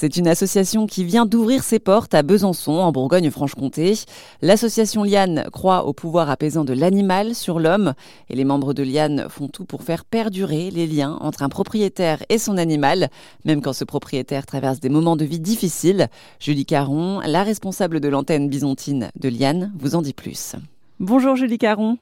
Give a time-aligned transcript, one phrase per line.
[0.00, 3.94] C'est une association qui vient d'ouvrir ses portes à Besançon, en Bourgogne-Franche-Comté.
[4.42, 7.94] L'association Liane croit au pouvoir apaisant de l'animal sur l'homme
[8.30, 12.22] et les membres de Liane font tout pour faire perdurer les liens entre un propriétaire
[12.28, 13.08] et son animal,
[13.44, 16.06] même quand ce propriétaire traverse des moments de vie difficiles.
[16.38, 20.54] Julie Caron, la responsable de l'antenne bisontine de Liane, vous en dit plus.
[21.00, 21.98] Bonjour Julie Caron.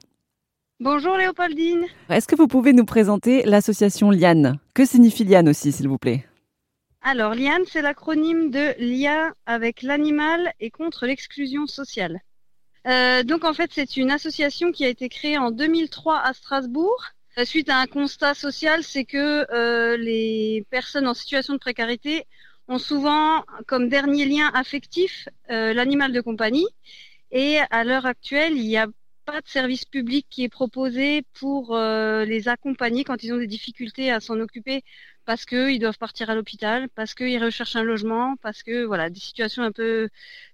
[0.79, 1.85] Bonjour Léopoldine.
[2.11, 4.59] Est-ce que vous pouvez nous présenter l'association Liane?
[4.75, 6.27] Que signifie Liane aussi, s'il vous plaît?
[7.09, 12.19] Alors, LIAN, c'est l'acronyme de lien avec l'animal et contre l'exclusion sociale.
[12.85, 17.01] Euh, donc, en fait, c'est une association qui a été créée en 2003 à Strasbourg.
[17.37, 22.25] Euh, suite à un constat social, c'est que euh, les personnes en situation de précarité
[22.67, 26.67] ont souvent comme dernier lien affectif l'animal de compagnie.
[27.31, 28.87] Et à l'heure actuelle, il n'y a
[29.27, 34.09] pas de service public qui est proposé pour les accompagner quand ils ont des difficultés
[34.09, 34.83] à s'en occuper
[35.27, 39.19] parce qu'ils doivent partir à l'hôpital, parce qu'ils recherchent un logement, parce que voilà, des
[39.19, 40.07] situations un peu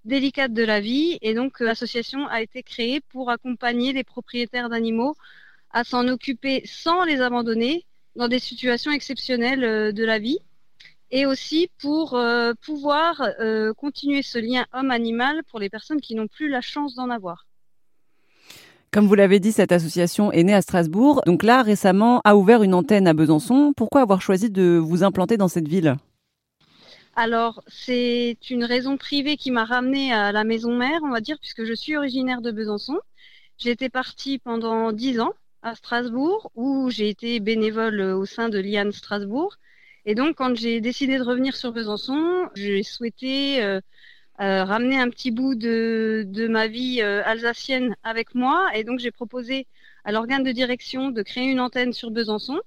[0.04, 1.16] délicates de la vie.
[1.22, 5.14] Et donc euh, l'association a été créée pour accompagner les propriétaires d'animaux
[5.70, 10.38] à s'en occuper sans les abandonner dans des situations exceptionnelles euh, de la vie
[11.12, 13.22] et aussi pour euh, pouvoir
[13.76, 17.46] continuer ce lien homme-animal pour les personnes qui n'ont plus la chance d'en avoir.
[18.94, 21.20] Comme vous l'avez dit, cette association est née à Strasbourg.
[21.26, 23.72] Donc là, récemment, a ouvert une antenne à Besançon.
[23.76, 25.96] Pourquoi avoir choisi de vous implanter dans cette ville?
[27.16, 31.38] Alors, c'est une raison privée qui m'a ramenée à la maison mère, on va dire,
[31.40, 32.96] puisque je suis originaire de Besançon.
[33.58, 38.92] J'étais partie pendant dix ans à Strasbourg, où j'ai été bénévole au sein de l'IAN
[38.92, 39.56] Strasbourg.
[40.06, 43.80] Et donc, quand j'ai décidé de revenir sur Besançon, j'ai souhaité euh,
[44.40, 48.68] euh, ramener un petit bout de, de ma vie euh, alsacienne avec moi.
[48.74, 49.66] Et donc, j'ai proposé
[50.04, 52.60] à l'organe de direction de créer une antenne sur Besançon.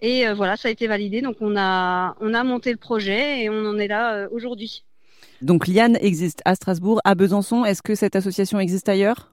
[0.00, 1.20] Et euh, voilà, ça a été validé.
[1.20, 4.84] Donc, on a, on a monté le projet et on en est là aujourd'hui.
[5.42, 7.66] Donc, Liane existe à Strasbourg, à Besançon.
[7.66, 9.32] Est-ce que cette association existe ailleurs?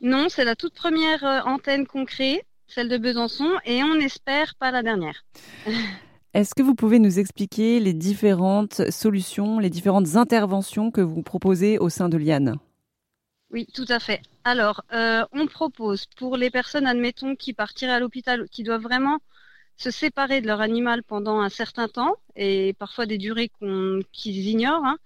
[0.00, 4.70] Non, c'est la toute première antenne qu'on crée, celle de Besançon, et on espère pas
[4.70, 5.24] la dernière.
[6.34, 11.78] Est-ce que vous pouvez nous expliquer les différentes solutions, les différentes interventions que vous proposez
[11.78, 12.56] au sein de Liane?
[13.50, 14.20] Oui, tout à fait.
[14.44, 19.18] Alors, euh, on propose pour les personnes, admettons, qui partiraient à l'hôpital, qui doivent vraiment
[19.76, 23.50] se séparer de leur animal pendant un certain temps et parfois des durées
[24.12, 24.98] qu'ils ignorent, hein,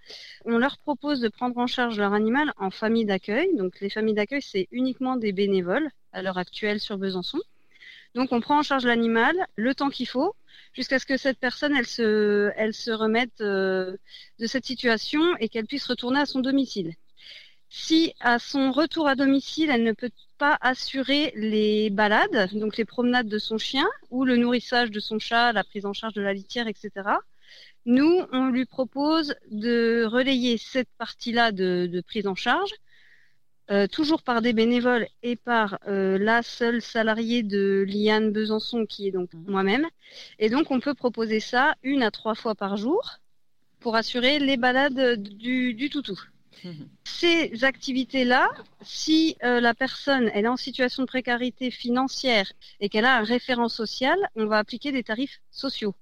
[0.45, 3.49] on leur propose de prendre en charge leur animal en famille d'accueil.
[3.55, 7.39] Donc les familles d'accueil, c'est uniquement des bénévoles à l'heure actuelle sur Besançon.
[8.15, 10.35] Donc on prend en charge l'animal le temps qu'il faut
[10.73, 13.95] jusqu'à ce que cette personne elle se, remette euh,
[14.39, 16.93] de cette situation et qu'elle puisse retourner à son domicile.
[17.69, 22.83] Si à son retour à domicile, elle ne peut pas assurer les balades, donc les
[22.83, 26.21] promenades de son chien ou le nourrissage de son chat, la prise en charge de
[26.21, 26.91] la litière, etc.
[27.85, 32.71] Nous, on lui propose de relayer cette partie-là de prise en charge
[33.71, 39.07] euh, toujours par des bénévoles et par euh, la seule salariée de Liane Besançon, qui
[39.07, 39.45] est donc mhm.
[39.47, 39.87] moi-même.
[40.39, 43.19] Et donc, on peut proposer ça une à trois fois par jour
[43.79, 46.19] pour assurer les balades du, du toutou.
[47.05, 48.49] Ces activités-là,
[48.81, 53.23] si euh, la personne elle est en situation de précarité financière et qu'elle a un
[53.23, 55.95] référent social, on va appliquer des tarifs sociaux.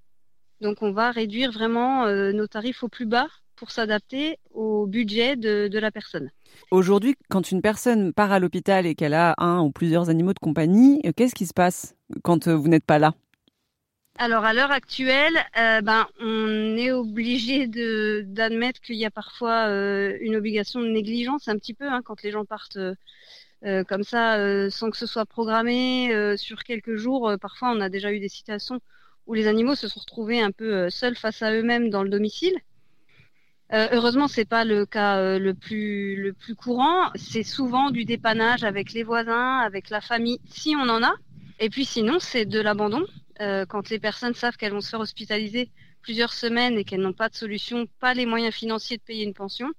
[0.59, 3.29] Donc on va réduire vraiment nos tarifs au plus bas
[3.59, 6.31] pour s'adapter au budget de, de la personne.
[6.71, 10.39] Aujourd'hui, quand une personne part à l'hôpital et qu'elle a un ou plusieurs animaux de
[10.39, 13.13] compagnie, euh, qu'est-ce qui se passe quand euh, vous n'êtes pas là?
[14.17, 19.67] Alors à l'heure actuelle, euh, ben, on est obligé d'admettre qu'il y a parfois
[20.19, 22.79] une obligation de négligence un petit peu hein, quand les gens partent
[23.87, 27.31] comme ça sans que ce soit programmé sur quelques jours.
[27.39, 28.81] parfois, on a déjà eu des situations
[29.25, 32.59] où les animaux se sont retrouvés un peu seuls face à eux-mêmes dans le domicile.
[33.71, 37.11] Euh, heureusement, c'est pas le cas euh, le plus le plus courant.
[37.15, 41.13] C'est souvent du dépannage avec les voisins, avec la famille, si on en a.
[41.59, 43.05] Et puis sinon, c'est de l'abandon.
[43.41, 45.69] Euh, quand les personnes savent qu'elles vont se faire hospitaliser
[46.01, 49.33] plusieurs semaines et qu'elles n'ont pas de solution, pas les moyens financiers de payer une
[49.33, 49.69] pension,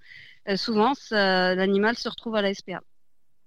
[0.57, 2.81] souvent l'animal se retrouve à la SPA.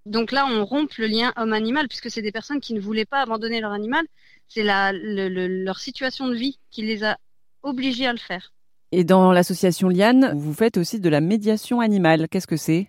[0.06, 3.22] Donc là, on rompt le lien homme-animal puisque c'est des personnes qui ne voulaient pas
[3.22, 4.06] abandonner leur animal.
[4.48, 7.18] C'est la, leur situation de vie qui les a
[7.62, 8.54] obligés à le faire.
[8.96, 12.28] Et dans l'association Liane, vous faites aussi de la médiation animale.
[12.30, 12.86] Qu'est-ce que c'est?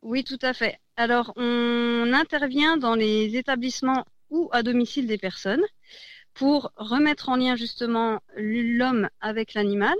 [0.00, 0.78] Oui, tout à fait.
[0.96, 5.60] Alors, on intervient dans les établissements ou à domicile des personnes
[6.32, 9.92] pour remettre en lien justement l'homme avec l'animal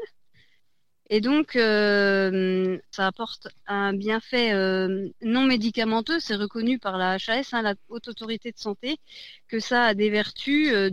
[1.11, 6.19] Et donc, euh, ça apporte un bienfait euh, non médicamenteux.
[6.19, 8.97] C'est reconnu par la HAS, hein, la Haute Autorité de Santé,
[9.49, 10.91] que ça a des vertus euh,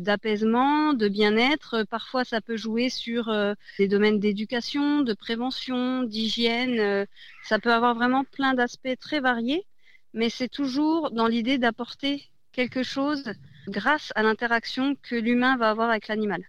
[0.00, 1.84] d'apaisement, de, de bien-être.
[1.90, 3.30] Parfois, ça peut jouer sur
[3.78, 7.06] des domaines d'éducation, de prévention, d'hygiène.
[7.44, 9.66] ça peut avoir vraiment plein d'aspects très variés,
[10.14, 13.24] mais c'est toujours dans l'idée d'apporter quelque chose
[13.68, 16.44] grâce à l'interaction que l'humain va avoir avec l'animal.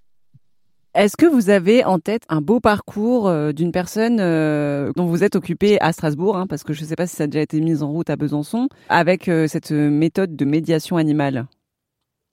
[0.94, 5.24] Est-ce que vous avez en tête un beau parcours euh, d'une personne euh, dont vous
[5.24, 7.42] êtes occupé à Strasbourg, hein, parce que je ne sais pas si ça a déjà
[7.42, 11.48] été mis en route à Besançon, avec euh, cette méthode de médiation animale?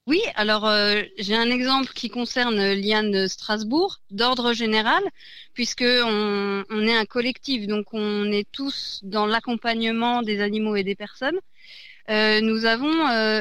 [0.08, 0.68] Oui, alors
[1.18, 5.02] j'ai un exemple qui concerne Liane Strasbourg, d'ordre général,
[5.52, 10.94] puisque on, est un collectif, donc on est tous dans l'accompagnement des animaux et des
[10.94, 11.38] personnes.
[12.08, 12.90] nous avons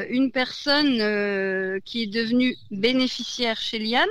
[0.10, 4.10] une personne qui est devenue bénéficiaire chez Liane,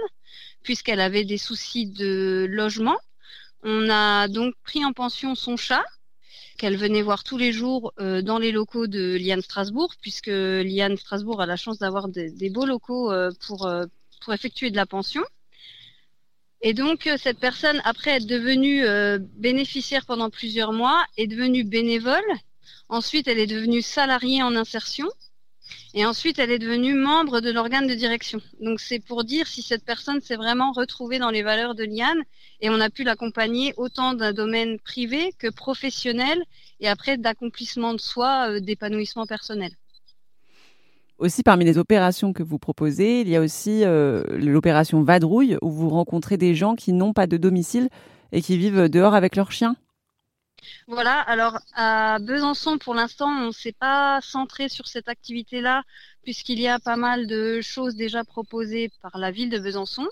[0.66, 2.98] puisqu'elle avait des soucis de logement.
[3.62, 5.84] On a donc pris en pension son chat
[6.58, 10.96] qu'elle venait voir tous les jours euh, dans les locaux de Liane Strasbourg, puisque Liane
[10.96, 13.30] Strasbourg a la chance d'avoir des, beaux locaux euh,
[13.62, 13.86] euh,
[14.22, 15.22] pour effectuer de la pension.
[16.62, 18.82] Et donc cette personne, après être devenue
[19.36, 22.24] bénéficiaire pendant plusieurs mois, est devenue bénévole.
[22.88, 25.06] Ensuite, elle est devenue salariée en insertion.
[25.94, 28.40] Et ensuite, elle est devenue membre de l'organe de direction.
[28.60, 32.22] Donc c'est pour dire si cette personne s'est vraiment retrouvée dans les valeurs de Liane
[32.60, 36.42] et on a pu l'accompagner autant d'un domaine privé que professionnel
[36.80, 39.70] et après d'accomplissement de soi, euh, d'épanouissement personnel.
[41.18, 45.70] Aussi, parmi les opérations que vous proposez, il y a aussi euh, l'opération Vadrouille, où
[45.70, 47.88] vous rencontrez des gens qui n'ont pas de domicile
[48.32, 49.76] et qui vivent dehors avec leurs chiens.
[50.88, 55.82] Voilà, alors à Besançon, pour l'instant, on ne s'est pas centré sur cette activité-là,
[56.22, 60.06] puisqu'il y a pas mal de choses déjà proposées par la ville de Besançon.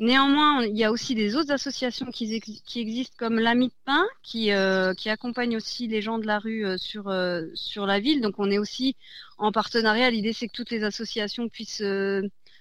[0.00, 2.40] Néanmoins, il y a aussi des autres associations qui,
[2.76, 6.64] existent, comme l'Ami de Pain, qui, euh, qui accompagne aussi les gens de la rue
[6.64, 8.22] euh, sur, euh, sur la ville.
[8.22, 8.96] Donc on est aussi
[9.36, 10.10] en partenariat.
[10.10, 11.82] L'idée, c'est que toutes les associations puissent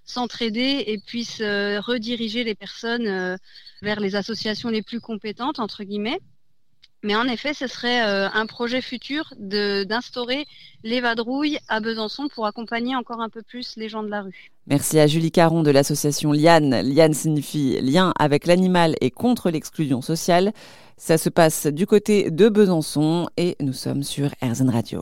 [0.03, 3.37] s'entraider et puissent rediriger les personnes
[3.81, 6.19] vers les associations les plus compétentes, entre guillemets.
[7.03, 10.45] Mais en effet, ce serait euh, un projet futur d'instaurer
[10.83, 14.51] les vadrouilles à Besançon pour accompagner encore un peu plus les gens de la rue.
[14.67, 16.81] Merci à Julie Caron de l'association Liane.
[16.81, 20.51] Liane signifie lien avec l'animal et contre l'exclusion sociale.
[20.97, 25.01] Ça se passe du côté de Besançon et nous sommes sur RZN Radio.